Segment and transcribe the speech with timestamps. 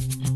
[0.00, 0.29] Mm-hmm.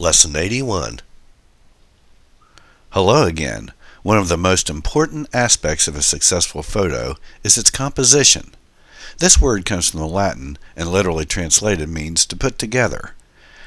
[0.00, 1.00] Lesson 81
[2.90, 3.72] Hello again.
[4.04, 8.54] One of the most important aspects of a successful photo is its composition.
[9.18, 13.16] This word comes from the Latin and literally translated means to put together.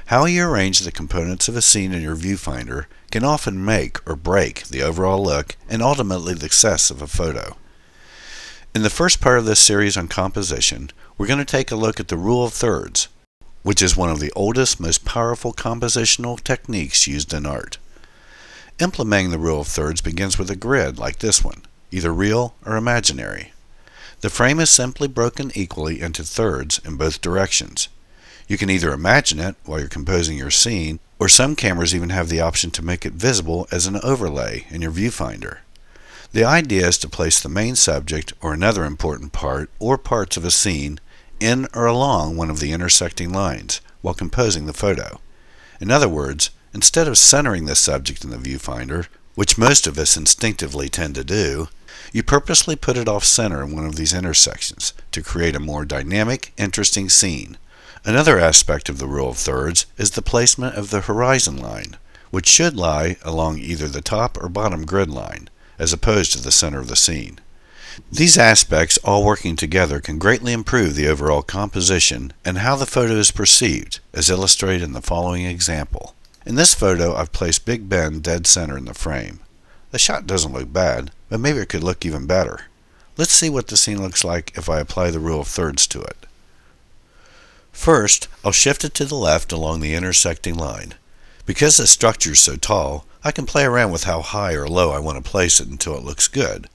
[0.06, 4.16] How you arrange the components of a scene in your viewfinder can often make or
[4.16, 7.58] break the overall look and ultimately the success of a photo.
[8.74, 12.00] In the first part of this series on composition, we're going to take a look
[12.00, 13.10] at the rule of thirds,
[13.64, 17.78] which is one of the oldest, most powerful compositional techniques used in art.
[18.80, 22.76] Implementing the rule of thirds begins with a grid like this one, either real or
[22.76, 23.54] imaginary.
[24.22, 27.90] The frame is simply broken equally into thirds in both directions.
[28.48, 32.30] You can either imagine it while you're composing your scene, or some cameras even have
[32.30, 35.60] the option to make it visible as an overlay in your viewfinder.
[36.34, 40.46] The idea is to place the main subject or another important part or parts of
[40.46, 41.00] a scene
[41.42, 45.20] in or along one of the intersecting lines while composing the photo.
[45.80, 50.18] In other words, instead of centering the subject in the viewfinder, which most of us
[50.18, 51.70] instinctively tend to do,
[52.12, 55.86] you purposely put it off center in one of these intersections to create a more
[55.86, 57.58] dynamic, interesting scene.
[58.04, 61.98] Another aspect of the rule of thirds is the placement of the horizon line,
[62.32, 66.52] which should lie along either the top or bottom grid line, as opposed to the
[66.52, 67.40] center of the scene.
[68.12, 73.14] These aspects all working together can greatly improve the overall composition and how the photo
[73.14, 76.16] is perceived, as illustrated in the following example.
[76.46, 79.40] In this photo, I've placed Big Ben dead center in the frame.
[79.92, 82.68] The shot doesn't look bad, but maybe it could look even better.
[83.18, 86.02] Let's see what the scene looks like if I apply the rule of thirds to
[86.02, 86.26] it.
[87.72, 90.96] First, I'll shift it to the left along the intersecting line.
[91.46, 94.92] Because the structure is so tall, I can play around with how high or low
[94.92, 96.68] I want to place it until it looks good.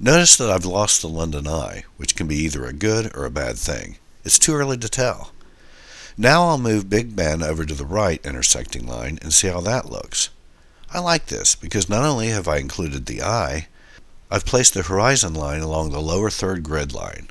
[0.00, 3.30] Notice that I've lost the London Eye, which can be either a good or a
[3.30, 3.98] bad thing.
[4.24, 5.32] It's too early to tell.
[6.16, 9.90] Now I'll move Big Ben over to the right intersecting line and see how that
[9.90, 10.30] looks.
[10.92, 13.66] I like this because not only have I included the eye,
[14.30, 17.28] I've placed the horizon line along the lower third grid line.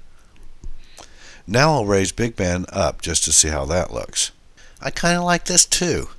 [1.48, 4.32] Now I'll raise Big Ben up just to see how that looks.
[4.82, 6.10] I kind of like this too.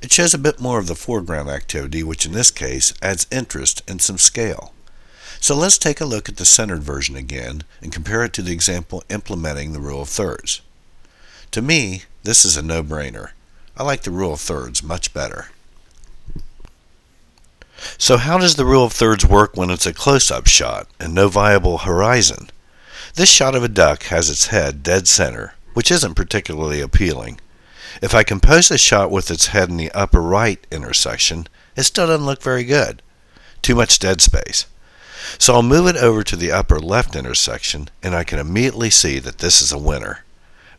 [0.00, 3.82] It shows a bit more of the foreground activity, which in this case adds interest
[3.88, 4.72] and some scale.
[5.40, 8.52] So let's take a look at the centered version again and compare it to the
[8.52, 10.60] example implementing the rule of thirds.
[11.52, 13.30] To me, this is a no-brainer.
[13.76, 15.48] I like the rule of thirds much better.
[17.96, 21.28] So how does the rule of thirds work when it's a close-up shot and no
[21.28, 22.50] viable horizon?
[23.14, 27.40] This shot of a duck has its head dead center, which isn't particularly appealing.
[28.02, 31.46] If I compose a shot with its head in the upper right intersection,
[31.76, 33.02] it still doesn't look very good.
[33.62, 34.66] Too much dead space.
[35.36, 39.18] So I'll move it over to the upper left intersection and I can immediately see
[39.18, 40.24] that this is a winner.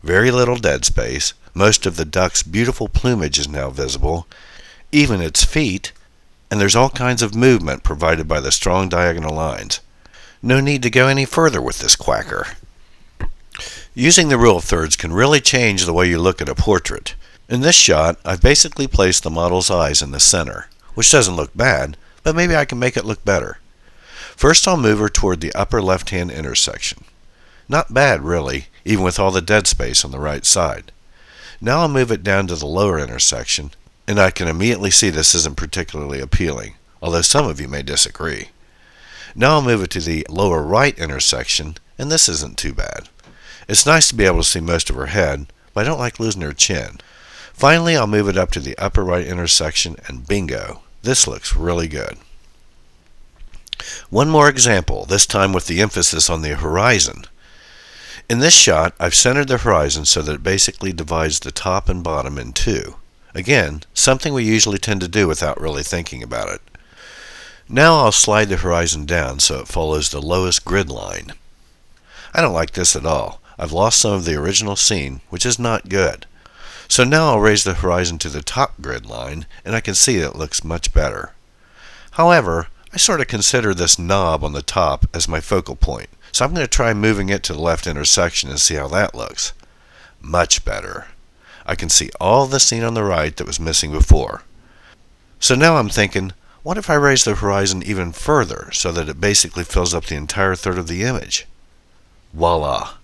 [0.02, 4.26] Very little dead space, most of the duck's beautiful plumage is now visible,
[4.92, 5.92] even its feet,
[6.50, 9.80] and there's all kinds of movement provided by the strong diagonal lines.
[10.42, 12.46] No need to go any further with this quacker.
[13.94, 17.14] Using the rule of thirds can really change the way you look at a portrait.
[17.48, 21.50] In this shot, I've basically placed the model's eyes in the center, which doesn't look
[21.54, 23.58] bad, but maybe I can make it look better.
[24.40, 27.04] First I'll move her toward the upper left-hand intersection.
[27.68, 30.92] Not bad, really, even with all the dead space on the right side.
[31.60, 33.72] Now I'll move it down to the lower intersection,
[34.08, 38.48] and I can immediately see this isn't particularly appealing, although some of you may disagree.
[39.34, 43.10] Now I'll move it to the lower right intersection, and this isn't too bad.
[43.68, 46.18] It's nice to be able to see most of her head, but I don't like
[46.18, 46.96] losing her chin.
[47.52, 51.88] Finally, I'll move it up to the upper right intersection, and bingo, this looks really
[51.88, 52.16] good.
[54.10, 57.24] One more example, this time with the emphasis on the horizon.
[58.28, 62.02] In this shot, I've centered the horizon so that it basically divides the top and
[62.02, 62.96] bottom in two.
[63.34, 66.60] Again, something we usually tend to do without really thinking about it.
[67.68, 71.32] Now I'll slide the horizon down so it follows the lowest grid line.
[72.34, 73.40] I don't like this at all.
[73.58, 76.26] I've lost some of the original scene, which is not good.
[76.88, 80.18] So now I'll raise the horizon to the top grid line, and I can see
[80.18, 81.32] that it looks much better.
[82.12, 86.44] However, I sort of consider this knob on the top as my focal point, so
[86.44, 89.52] I'm going to try moving it to the left intersection and see how that looks.
[90.20, 91.06] Much better.
[91.64, 94.42] I can see all the scene on the right that was missing before.
[95.38, 96.32] So now I'm thinking,
[96.62, 100.16] what if I raise the horizon even further so that it basically fills up the
[100.16, 101.46] entire third of the image?
[102.34, 102.94] Voila!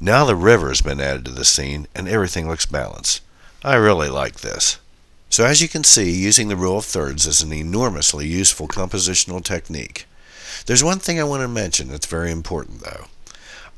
[0.00, 3.22] Now the river has been added to the scene and everything looks balanced.
[3.62, 4.78] I really like this.
[5.30, 9.44] So as you can see, using the rule of thirds is an enormously useful compositional
[9.44, 10.08] technique.
[10.66, 13.04] There's one thing I want to mention that's very important though.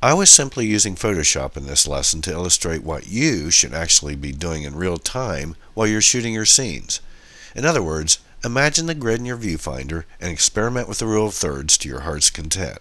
[0.02, 4.32] I was simply using Photoshop in this lesson to illustrate what you should actually be
[4.32, 7.00] doing in real time while you're shooting your scenes.
[7.54, 11.34] In other words, imagine the grid in your viewfinder and experiment with the rule of
[11.34, 12.78] thirds to your heart's content.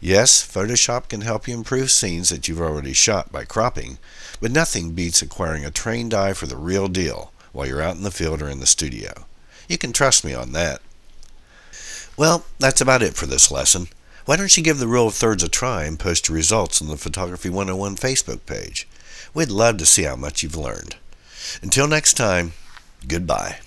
[0.00, 3.98] Yes, Photoshop can help you improve scenes that you've already shot by cropping,
[4.40, 8.02] but nothing beats acquiring a trained eye for the real deal while you're out in
[8.02, 9.24] the field or in the studio.
[9.68, 10.82] You can trust me on that.
[12.16, 13.88] Well, that's about it for this lesson.
[14.26, 16.88] Why don't you give the rule of thirds a try and post your results on
[16.88, 18.86] the Photography 101 Facebook page?
[19.32, 20.96] We'd love to see how much you've learned.
[21.62, 22.52] Until next time,
[23.06, 23.58] goodbye.